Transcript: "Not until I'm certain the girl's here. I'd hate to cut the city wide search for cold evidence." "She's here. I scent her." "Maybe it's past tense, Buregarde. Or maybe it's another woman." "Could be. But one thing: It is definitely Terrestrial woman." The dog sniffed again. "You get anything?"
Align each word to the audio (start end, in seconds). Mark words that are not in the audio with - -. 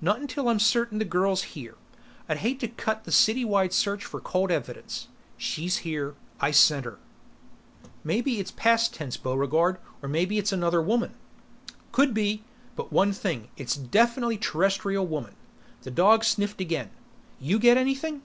"Not 0.00 0.18
until 0.18 0.48
I'm 0.48 0.58
certain 0.58 0.98
the 0.98 1.04
girl's 1.04 1.42
here. 1.52 1.74
I'd 2.26 2.38
hate 2.38 2.58
to 2.60 2.68
cut 2.68 3.04
the 3.04 3.12
city 3.12 3.44
wide 3.44 3.74
search 3.74 4.02
for 4.02 4.18
cold 4.18 4.50
evidence." 4.50 5.08
"She's 5.36 5.78
here. 5.84 6.14
I 6.40 6.52
scent 6.52 6.86
her." 6.86 6.98
"Maybe 8.02 8.40
it's 8.40 8.50
past 8.50 8.94
tense, 8.94 9.18
Buregarde. 9.18 9.78
Or 10.02 10.08
maybe 10.08 10.38
it's 10.38 10.52
another 10.52 10.80
woman." 10.80 11.12
"Could 11.92 12.14
be. 12.14 12.44
But 12.76 12.94
one 12.94 13.12
thing: 13.12 13.48
It 13.58 13.66
is 13.66 13.76
definitely 13.76 14.38
Terrestrial 14.38 15.06
woman." 15.06 15.34
The 15.82 15.90
dog 15.90 16.24
sniffed 16.24 16.62
again. 16.62 16.88
"You 17.38 17.58
get 17.58 17.76
anything?" 17.76 18.22